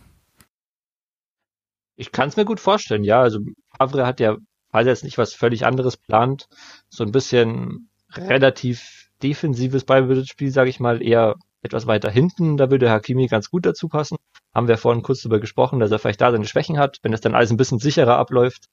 [1.96, 3.20] Ich kann es mir gut vorstellen, ja.
[3.20, 3.40] Also
[3.77, 4.37] Favre hat ja,
[4.70, 6.46] falls er jetzt nicht was völlig anderes plant,
[6.88, 12.59] so ein bisschen relativ defensives Ballbesitzspiel, sage ich mal, eher etwas weiter hinten.
[12.59, 14.16] Da würde Hakimi ganz gut dazu passen.
[14.55, 16.99] Haben wir vorhin kurz darüber gesprochen, dass er vielleicht da seine Schwächen hat.
[17.03, 18.66] Wenn es dann alles ein bisschen sicherer abläuft,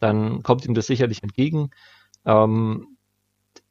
[0.00, 1.70] dann kommt ihm das sicherlich entgegen.
[2.24, 2.96] Ähm,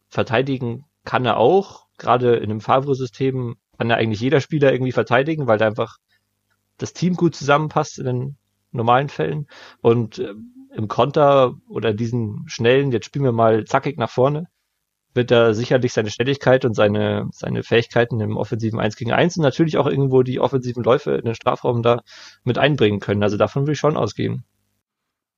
[0.10, 1.88] verteidigen kann er auch.
[1.98, 5.98] Gerade in einem Favre-System kann ja eigentlich jeder Spieler irgendwie verteidigen, weil da einfach
[6.78, 8.38] das Team gut zusammenpasst in den
[8.72, 9.48] normalen Fällen.
[9.82, 10.36] Und äh,
[10.76, 14.46] im Konter oder diesen schnellen, jetzt spielen wir mal zackig nach vorne,
[15.16, 19.44] wird er sicherlich seine Schnelligkeit und seine, seine Fähigkeiten im offensiven 1 gegen 1 und
[19.44, 22.02] natürlich auch irgendwo die offensiven Läufe in den Strafraum da
[22.44, 23.24] mit einbringen können.
[23.24, 24.44] Also davon will ich schon ausgehen.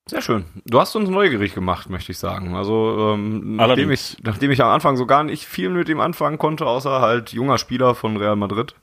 [0.06, 0.46] Sehr schön.
[0.66, 2.56] Du hast uns neugierig gemacht, möchte ich sagen.
[2.56, 6.38] Also ähm, nachdem ich, nachdem ich am Anfang so gar nicht viel mit ihm anfangen
[6.38, 8.76] konnte, außer halt junger Spieler von Real Madrid,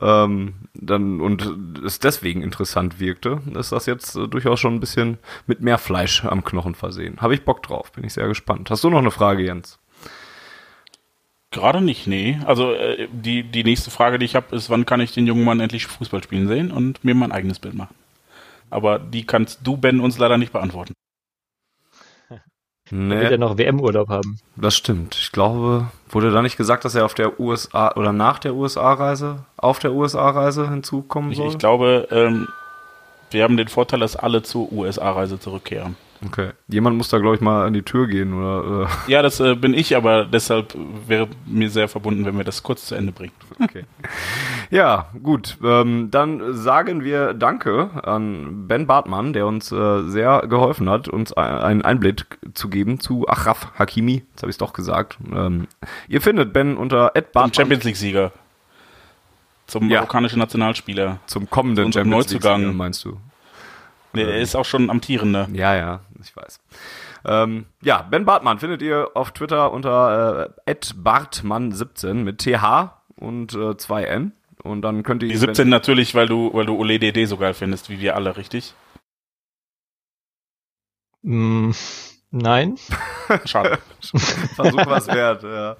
[0.00, 5.18] ähm, dann und es deswegen interessant wirkte, ist das jetzt äh, durchaus schon ein bisschen
[5.46, 7.20] mit mehr Fleisch am Knochen versehen.
[7.20, 8.70] Habe ich Bock drauf, bin ich sehr gespannt.
[8.70, 9.80] Hast du noch eine Frage, Jens?
[11.50, 12.38] Gerade nicht, nee.
[12.46, 15.44] Also äh, die, die nächste Frage, die ich habe, ist, wann kann ich den jungen
[15.44, 17.94] Mann endlich Fußball spielen sehen und mir mein eigenes Bild machen?
[18.72, 20.94] Aber die kannst du, Ben, uns leider nicht beantworten.
[22.90, 23.20] Nee.
[23.20, 24.38] Wird er noch WM-Urlaub haben.
[24.54, 25.14] Das stimmt.
[25.14, 29.46] Ich glaube, wurde da nicht gesagt, dass er auf der USA oder nach der USA-Reise,
[29.56, 31.46] auf der USA-Reise hinzukommen soll?
[31.46, 32.48] Ich, ich glaube, ähm,
[33.30, 35.96] wir haben den Vorteil, dass alle zur USA-Reise zurückkehren.
[36.26, 36.50] Okay.
[36.68, 38.86] Jemand muss da, glaube ich, mal an die Tür gehen, oder?
[38.86, 39.10] Äh.
[39.10, 40.74] Ja, das äh, bin ich, aber deshalb
[41.06, 43.32] wäre mir sehr verbunden, wenn wir das kurz zu Ende bringen.
[43.60, 43.84] Okay.
[44.70, 45.58] Ja, gut.
[45.64, 51.32] Ähm, dann sagen wir Danke an Ben Bartmann, der uns äh, sehr geholfen hat, uns
[51.32, 54.24] einen Einblick zu geben zu Achraf Hakimi.
[54.30, 55.18] Jetzt habe ich es doch gesagt.
[55.34, 55.66] Ähm,
[56.08, 57.54] ihr findet Ben unter Ed Bartmann.
[57.54, 58.32] Champions League-Sieger.
[59.66, 60.00] Zum ja.
[60.00, 61.18] marokkanischen Nationalspieler.
[61.26, 63.18] Zum kommenden Champions League-Sieger, meinst du?
[64.14, 65.48] Nee, er ist auch schon amtierender.
[65.52, 66.60] Ja, ja, ich weiß.
[67.24, 73.74] Ähm, ja, Ben Bartmann findet ihr auf Twitter unter äh, @bartmann17 mit TH und äh,
[73.74, 74.32] 2N.
[74.62, 77.54] Und dann könnt ihr Die 17 natürlich, weil du, weil du Ole DD so geil
[77.54, 78.74] findest, wie wir alle, richtig?
[81.22, 81.70] Mm,
[82.32, 82.76] nein.
[83.44, 83.78] Schade.
[84.00, 85.76] Versuch was wert, ja.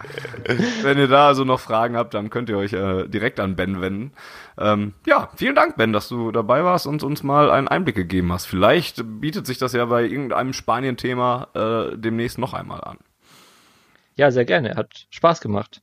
[0.82, 3.80] Wenn ihr da also noch Fragen habt, dann könnt ihr euch äh, direkt an Ben
[3.80, 4.12] wenden.
[4.56, 8.32] Ähm, ja, vielen Dank, Ben, dass du dabei warst und uns mal einen Einblick gegeben
[8.32, 8.46] hast.
[8.46, 12.98] Vielleicht bietet sich das ja bei irgendeinem Spanien-Thema äh, demnächst noch einmal an.
[14.14, 14.76] Ja, sehr gerne.
[14.76, 15.82] Hat Spaß gemacht.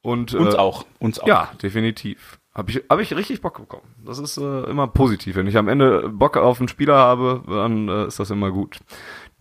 [0.00, 0.84] Und, Uns äh, auch.
[0.98, 1.28] Uns auch.
[1.28, 2.38] Ja, definitiv.
[2.54, 3.94] Habe ich, hab ich richtig Bock bekommen.
[4.04, 5.36] Das ist äh, immer positiv.
[5.36, 8.78] Wenn ich am Ende Bock auf einen Spieler habe, dann äh, ist das immer gut.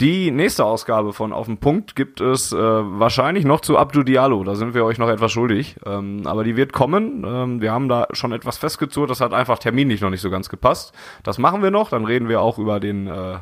[0.02, 4.44] Die nächste Ausgabe von Auf den Punkt gibt es äh, wahrscheinlich noch zu Abdu Diallo.
[4.44, 5.76] Da sind wir euch noch etwas schuldig.
[5.86, 7.24] Ähm, aber die wird kommen.
[7.24, 9.12] Ähm, wir haben da schon etwas festgezurrt.
[9.12, 10.92] Das hat einfach terminlich noch nicht so ganz gepasst.
[11.22, 11.92] Das machen wir noch.
[11.92, 13.38] Dann reden wir auch über den äh,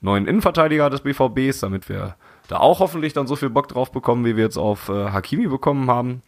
[0.00, 2.16] neuen Innenverteidiger des BVBs, damit wir
[2.48, 5.46] da auch hoffentlich dann so viel Bock drauf bekommen, wie wir jetzt auf äh, Hakimi
[5.46, 6.22] bekommen haben.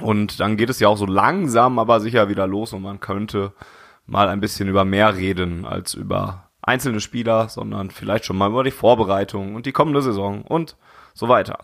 [0.00, 3.52] Und dann geht es ja auch so langsam, aber sicher wieder los und man könnte
[4.06, 8.64] mal ein bisschen über mehr reden als über einzelne Spieler, sondern vielleicht schon mal über
[8.64, 10.76] die Vorbereitung und die kommende Saison und
[11.12, 11.58] so weiter.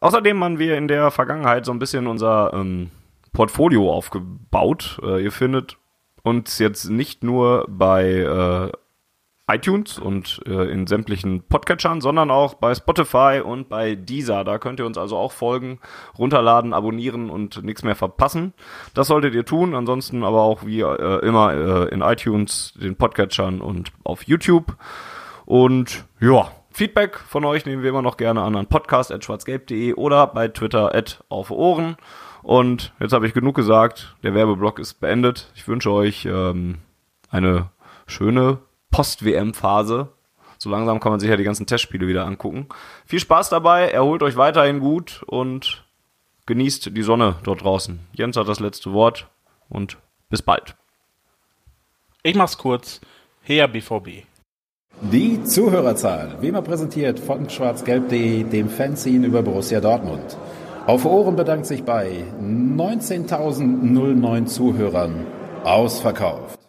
[0.00, 2.90] Außerdem haben wir in der Vergangenheit so ein bisschen unser ähm,
[3.32, 5.00] Portfolio aufgebaut.
[5.02, 5.78] Äh, ihr findet
[6.22, 8.72] uns jetzt nicht nur bei äh,
[9.50, 14.44] iTunes und äh, in sämtlichen Podcatchern, sondern auch bei Spotify und bei Deezer.
[14.44, 15.80] Da könnt ihr uns also auch folgen,
[16.16, 18.54] runterladen, abonnieren und nichts mehr verpassen.
[18.94, 19.74] Das solltet ihr tun.
[19.74, 24.76] Ansonsten aber auch wie äh, immer äh, in iTunes, den Podcatchern und auf YouTube.
[25.44, 30.48] Und ja, Feedback von euch nehmen wir immer noch gerne an an podcast.schwarzgelb.de oder bei
[30.48, 31.96] Twitter at auf Ohren.
[32.42, 34.16] Und jetzt habe ich genug gesagt.
[34.22, 35.50] Der Werbeblock ist beendet.
[35.54, 36.78] Ich wünsche euch ähm,
[37.30, 37.70] eine
[38.06, 38.58] schöne
[38.92, 40.06] Post-WM-Phase.
[40.58, 42.68] So langsam kann man sich ja die ganzen Testspiele wieder angucken.
[43.04, 45.82] Viel Spaß dabei, erholt euch weiterhin gut und
[46.46, 47.98] genießt die Sonne dort draußen.
[48.12, 49.26] Jens hat das letzte Wort
[49.68, 49.98] und
[50.30, 50.76] bis bald.
[52.22, 53.00] Ich mach's kurz.
[53.42, 54.22] Her BVB.
[55.00, 60.36] Die Zuhörerzahl, wie immer präsentiert von schwarzgelb.de, dem Fanzine über Borussia Dortmund.
[60.86, 65.26] Auf Ohren bedankt sich bei 19.009 Zuhörern
[65.64, 66.61] ausverkauft.